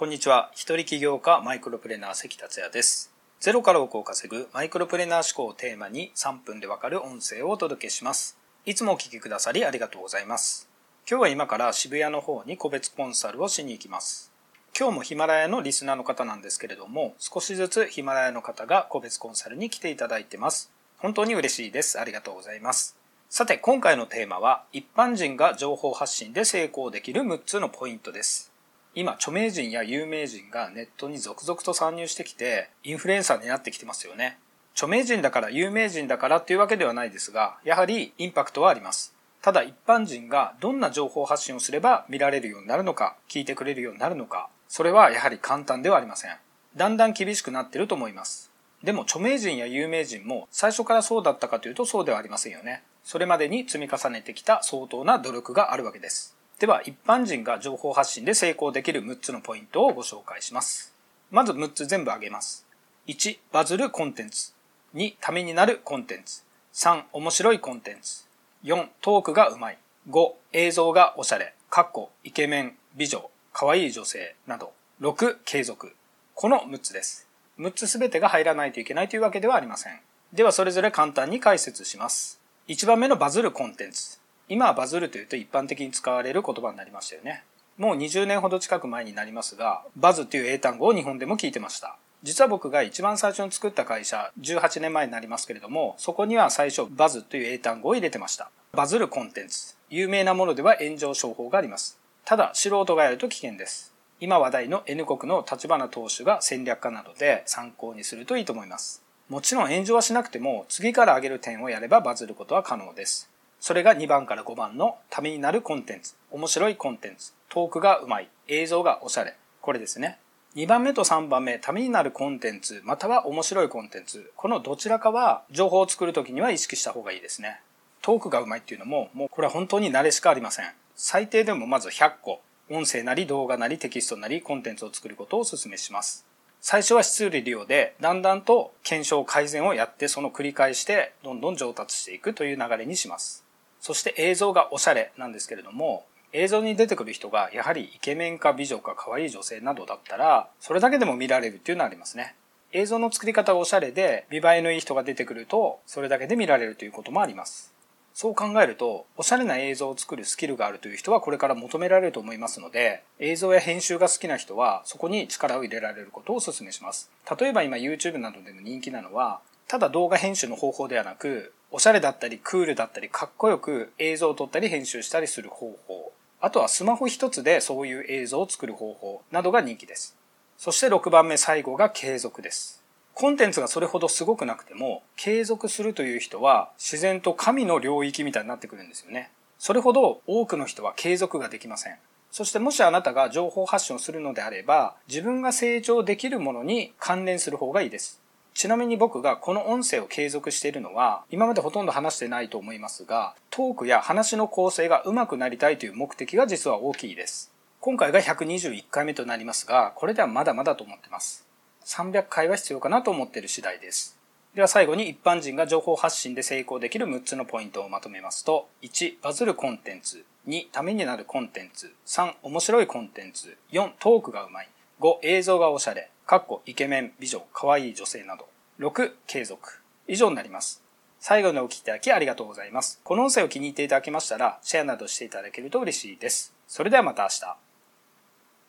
[0.00, 0.50] こんにちは。
[0.54, 3.12] 一人起業家マイクロプレーナー関達也です。
[3.38, 8.38] ゼロから億を稼ぐマイクロプレーナー思考をテーマに3分でわかる音声をお届けします。
[8.64, 10.70] いつもお聞きくださりありがとうございます。
[11.06, 14.32] 今日は今から渋谷の方に個別コンサルをしに行きます。
[14.74, 20.72] 今日もヒマラヤのリスナーの方なんですけれども、少しずつヒマラヤの方が個別コンサルに来ていただいてます。
[20.96, 22.00] 本当に嬉しいです。
[22.00, 22.96] ありがとうございます。
[23.28, 28.49] さて、今回のテーマは、一般人が情報発信で成功できる6つのポイントです。
[28.94, 34.38] 今、著名人や有名人がネットに続々と参入してきて、インフルエンサーになってきてますよね。
[34.74, 39.14] 著名人だから有名人だからっていうわけではないですが、やはりインパクトはあります。
[39.42, 46.36] ただ一般人がどんな情報発信をすれば見られるようになるのか、聞いてくれるようになるのか、それはやはり簡単ではありません。
[46.76, 48.50] だんだん厳しくなってると思います。
[48.82, 52.82] でも著名人や有名人も最初からそうだったかというとそうではありませんよね。
[53.02, 56.36] それまでに積み重ねてきた相当な努力があるわけです。
[56.60, 60.94] では一般人が情報発信で成功できる6つのポイントをご紹介します。
[61.30, 62.66] まず6つ全部挙げます。
[63.06, 64.52] 1、バズるコンテンツ。
[64.94, 66.42] 2、ためになるコンテンツ。
[66.74, 68.26] 3、面白いコンテンツ。
[68.62, 69.78] 4、トークがうまい。
[70.10, 71.54] 5、映像がおしゃれ。
[71.70, 74.74] かっこ、イケメン、美女、可愛い女性など。
[75.00, 75.96] 6、継続。
[76.34, 77.26] この6つです。
[77.58, 79.98] 6つすべてが入らないといけないというわけではありません。
[80.34, 82.38] ではそれぞれ簡単に解説します。
[82.68, 84.19] 1番目のバズるコンテンツ。
[84.50, 87.44] 今はバズるというと一般的に使われる言葉になりましたよね。
[87.78, 91.96] もう20年ほど近く前になりますが、バズという英単語を日本でも聞いてました。
[92.24, 98.50] 実は僕が一番最初に作った会社、18年前になりますけれども、そこには最初バズという英単語を入れてました。
[98.72, 99.76] バズるコンテンツ。
[99.88, 102.00] 有名なものでは炎上商法があります。
[102.24, 103.94] ただ、素人がやると危険です。
[104.18, 109.04] 今話題の N 国の立花党首が戦略家なので参考にするといいと思います。
[109.28, 113.30] もちろん炎上はしなくても次から上げる点をやればバズることは可能です。
[113.60, 119.36] それが2番から5番のためになるコンテンツ、面白いコンテンツ、トークがうまい、映像がおしゃれ。
[119.60, 120.18] これですね。
[120.56, 124.32] 2番目と3番目、ためになるコンテンツ、または面白いコンテンツ。
[124.34, 127.60] このどちらかは情報を作るときには意識した方がいいですね。
[128.02, 130.72] トークがうまいっていうのも、もうこれは本当に慣れしかありません。
[130.96, 132.40] 最低でもまず100個、
[132.70, 136.24] 音声なり動画なりテキストなりコンテンツを作ることをお勧めします。
[136.62, 143.44] 最初は質売り利用で、だんだんと検証改善をやって、その繰り返して、どんどん上達していくという流れにします。
[143.80, 152.36] そして映像がおしゃれなんですけれども、映像に出てくる人がやはりイケメンか美女か可愛い女性などだったら、それだけでも見られるっていうのはありますね。
[152.72, 157.74] 映像の作り方がおしゃれで、見栄えのいい人が出てくると、それだけで見られるということもあります。
[158.14, 167.10] そう考えると、おしゃれな映像を作るスキルがあるという人はこれから求められると思いますので、映像や編集が好きな人はそこに力を入れられることをお勧めします。
[167.40, 176.12] 例えば今 YouTube などでも人気なのは、ただ動画編集の方法ではなく、おしゃれだったりクールだったりかっこよく映像を撮ったり編集したりする方法。
[176.40, 180.16] あとはスマホ一つでそういう映像を作る方法などが人気です。
[180.56, 182.82] そして6番目最後が継続です。
[183.14, 189.30] コンテンツがそれほどすごくなくても継続するという人は自然と神の領域みたいになってくるんですよね。
[189.58, 191.96] それほど多くの人は継続ができません。
[192.32, 198.20] そしてもしあなたが情報発信をするのであれば自分が成長できるものに関連する方がいいです。
[198.60, 207.50] ちなみに僕がこの音声を継続しているのは、今までほとんど話してないと思いますが、トークや話の構成が上手くなりたいという目的が実は大きいです。
[207.80, 211.46] 今回が121回目となりますが、これではまだまだと思ってます。
[211.86, 214.18] 300回は必要かなと思っている次第です。
[214.54, 220.22] では最後に一般人が情報発信で成功できる6つのポイントをまとめますと、1、バズるコンテンツ。
[220.46, 221.94] 2、ためになるコンテンツ。
[222.04, 223.56] 3、面白いコンテンツ。
[223.72, 224.68] 4、トークがうまい。
[225.00, 226.10] 5、映像がおしゃれ。
[226.30, 228.46] かっこイケメン、美女、可愛い女性など。
[228.78, 229.80] 6、継続。
[230.06, 230.80] 以上になります。
[231.18, 233.00] 最後にお聴きいただきありがとうございます。
[233.02, 236.54] この音声を気に入っていただけましたら、シェアなどしていただけると嬉しいです。
[236.68, 237.56] それではまた明日。